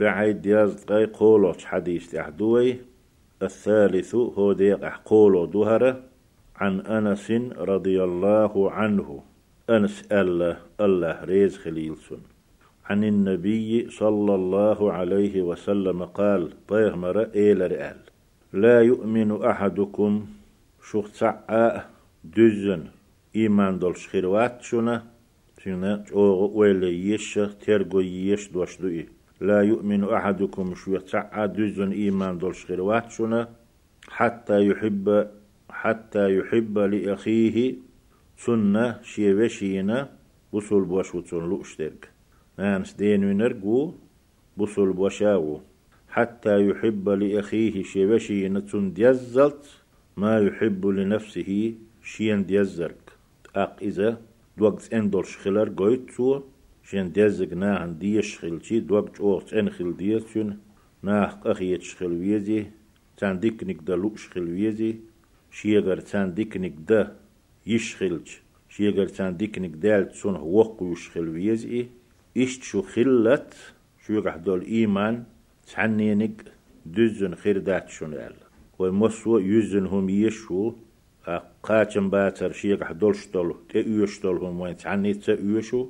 بعيد 0.00 0.42
دياز 0.42 0.84
قاي 0.84 1.04
قولو 1.04 1.52
حديث 1.52 2.14
أحدوي 2.14 2.76
الثالث 3.42 4.14
هو 4.14 4.52
ديق 4.52 4.84
قولو 5.04 5.44
دهرة 5.44 6.00
عن 6.56 6.80
أنس 6.80 7.30
رضي 7.72 8.04
الله 8.04 8.70
عنه. 8.70 9.22
أنس 9.70 10.04
الله 10.12 10.56
الله 10.80 11.24
ريز 11.24 11.58
خليلسون 11.58 12.22
عن 12.84 13.04
النبي 13.04 13.90
صلى 13.90 14.34
الله 14.34 14.92
عليه 14.92 15.42
وسلم 15.42 16.04
قال 16.04 16.66
طيغمر 16.68 17.20
إيل 17.34 17.70
رئال 17.72 17.96
لا 18.52 18.80
يؤمن 18.82 19.44
أحدكم 19.44 20.26
سعاء 21.12 21.90
دزن. 22.24 22.84
إيمان 23.36 23.78
دول 23.78 23.96
شخيروات 23.96 24.62
شنا 24.62 25.04
شنا 25.64 26.04
أوغ 26.12 26.56
ويل 26.58 26.84
يش 26.84 27.40
ترغو 27.66 28.00
يش 28.00 28.48
دوش 28.48 28.80
دوئي. 28.80 29.19
لا 29.40 29.62
يؤمن 29.62 30.04
أحدكم 30.04 30.74
شو 30.74 30.98
سعاء 30.98 31.46
دزن 31.46 31.92
إيمان 31.92 32.38
دول 32.38 32.54
شخيروات 32.54 33.10
شنا 33.10 33.48
حتى 34.08 34.66
يحب 34.66 35.28
حتى 35.70 36.36
يحب 36.36 36.78
لأخيه 36.78 37.74
سنة 38.36 39.02
شي 39.02 39.34
وشينا 39.34 40.08
بوصل 40.52 40.84
بوش 40.84 41.14
وتسون 41.14 41.48
لؤشترك 41.50 42.10
نانس 42.58 42.92
دين 42.92 43.24
ونرقو 43.24 43.92
بوصل 44.56 44.92
بوشاو. 44.92 45.60
حتى 46.08 46.66
يحب 46.68 47.08
لأخيه 47.08 47.82
شي 47.82 48.06
وشينا 48.06 48.60
تسون 48.60 48.92
ديزلت 48.92 49.64
ما 50.16 50.38
يحب 50.38 50.86
لنفسه 50.86 51.74
شين 52.02 52.44
ديزرك. 52.46 53.12
أق 53.56 53.76
إذا 53.82 54.20
دوقت 54.58 54.94
اندول 54.94 55.26
شخلر 55.26 55.72
قويت 55.76 56.10
سو 56.90 56.96
شين 56.96 57.12
ديزق 57.12 57.52
ناهن 57.52 57.98
ديش 57.98 58.38
خلشي 58.38 58.80
دوقت 58.80 59.20
اوغت 59.20 59.54
انخل 59.54 59.96
ديسون 59.96 60.58
ناخ 61.02 61.46
أخيت 61.46 61.82
شخل 61.82 62.12
ويزي 62.20 62.66
تان 63.16 63.40
ديكنك 63.40 63.78
دا 63.86 63.94
لوش 63.96 64.28
خل 64.28 64.46
ويزي 64.54 64.96
شيغر 65.50 66.00
تان 66.00 66.34
ديكنك 66.34 66.74
دا 66.88 67.16
يشخلج 67.66 68.28
شيغر 68.68 69.08
تان 69.16 69.36
ديكنك 69.36 69.70
دالت 69.70 70.12
سون 70.12 70.36
وقو 70.36 70.92
يشخل 70.92 71.28
ويزي 71.28 71.86
إشت 72.36 72.62
شو 72.62 72.82
خلت 72.82 73.54
شو 74.02 74.12
يقح 74.12 74.36
دول 74.36 74.62
إيمان 74.62 75.24
تعنينك 75.70 76.36
دزن 76.86 77.34
خير 77.34 77.58
دات 77.58 77.88
شون 77.88 78.12
يالا 78.12 78.46
ومسو 78.78 79.38
يزن 79.38 79.86
هم 79.86 80.08
يشو 80.08 80.72
قاچن 81.62 82.10
باتر 82.10 82.52
شيغح 82.52 82.92
دول 82.92 83.14
شتول 83.16 83.54
تأيوش 83.68 84.20
دول 84.22 84.36
هم 84.36 84.60
وين 84.60 84.76
تعني 84.76 85.14
تأيوشو 85.14 85.82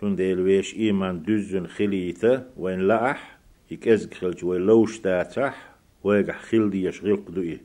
سون 0.00 0.16
ديل 0.16 0.40
ويش 0.40 0.74
إيمان 0.74 1.22
دزن 1.22 1.66
خليته 1.66 2.42
وين 2.56 2.80
لأح 2.80 3.38
يكزك 3.70 4.14
خلج 4.14 4.44
وين 4.44 4.62
لوش 4.62 5.00
داتح 5.00 5.74
ويقح 6.04 6.42
خلدي 6.42 6.84
يشغل 6.84 7.16
قدوئي 7.16 7.60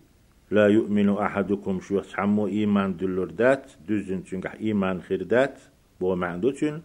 لا 0.51 0.67
يؤمن 0.67 1.09
أحدكم 1.09 1.79
شو 1.79 2.01
حمو 2.01 2.47
إيمان 2.47 2.97
دلور 2.97 3.31
دات 3.31 3.71
دزن 3.89 4.23
تنقح 4.23 4.53
إيمان 4.53 5.01
خير 5.01 5.23
دات 5.23 5.59
بو 5.99 6.15
معندو 6.15 6.51
تن 6.51 6.81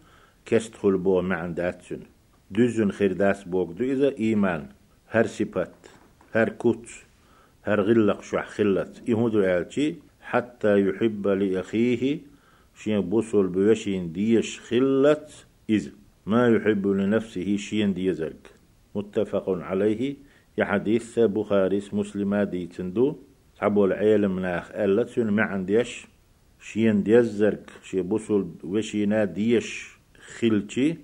كستخل 0.47 0.97
بو 0.99 1.23
معندات 1.23 1.83
تن 1.83 2.01
دزن 2.51 2.91
خير 2.91 3.13
داس 3.13 3.45
بوك 3.45 3.81
إذا 3.81 4.19
إيمان 4.19 4.67
هر 5.09 5.27
سبات 5.27 5.75
هر 6.35 6.49
كوت 6.49 6.87
هر 7.65 7.81
غلق 7.81 8.23
شو 8.23 8.39
خلت 8.43 9.03
إهودو 9.11 9.43
عالتي 9.43 9.97
حتى 10.21 10.89
يحب 10.89 11.29
لأخيه 11.29 12.30
شين 12.83 13.01
بوصل 13.01 13.47
بوشين 13.47 14.13
ديش 14.13 14.61
خلت 14.61 15.47
إذ 15.71 15.89
ما 16.27 16.49
يحب 16.49 16.87
لنفسه 16.87 17.57
شين 17.57 17.95
ديزرك 17.95 18.51
متفق 18.95 19.51
عليه. 19.51 20.17
يا 20.59 20.65
حديث 20.65 21.19
بخاري 21.19 21.83
مسلمة 21.93 22.45
دي 22.45 22.67
تندو. 22.67 23.17
حبو 23.59 23.85
العالم 23.85 24.39
ناخ 24.41 24.71
ألت 24.75 25.19
ما 25.19 25.43
عنديش 25.43 26.07
شين 26.61 27.03
ديزرك 27.03 27.71
شي 27.83 28.03
بوصل 28.03 28.49
وشينا 28.65 29.25
ديش 29.25 29.99
خلتي. 30.39 30.97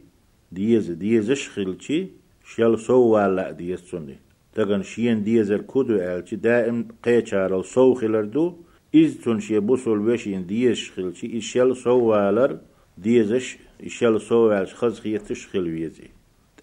ديز 0.52 0.90
ديزش 0.90 1.48
خلتي. 1.48 2.10
شيل 2.44 2.78
سو 2.78 3.00
ولا 3.14 3.50
ديز 3.50 3.80
سني 3.80 4.16
تغن 4.54 4.82
شين 4.82 5.22
ديزر 5.22 5.60
كودو 5.60 5.94
ألتي. 5.96 6.36
دائم 6.36 6.88
قيچار 7.04 7.62
سو 7.62 7.94
خلردو 7.94 8.56
إز 8.96 9.18
تون 9.22 9.40
شي 9.40 9.58
بوصل 9.58 9.98
وشين 10.08 10.46
ديش 10.46 10.90
خلتي 10.90 11.38
إشيل 11.38 11.76
سو 11.76 11.98
والر 11.98 12.58
ديزش 12.98 13.56
إشيل 13.84 14.20
سو 14.20 14.36
والش 14.36 14.74
خز 14.74 15.00
خيتش 15.00 15.46
خلويزي 15.46 16.08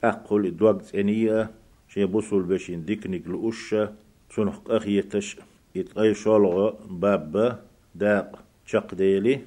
تأقل 0.02 0.58
دوغت 0.58 0.96
أنية 0.96 1.52
شي 1.90 2.06
بوصل 2.06 2.44
بشين 2.44 2.86
ديكنيك 2.86 3.28
لأشة 3.28 3.94
تنحق 4.36 4.72
أخيتش 4.72 5.38
يتغي 5.76 6.14
شولغ 6.14 6.74
باب 6.90 7.60
داق 7.96 8.44
شق 8.66 8.96
ديلي 8.96 9.40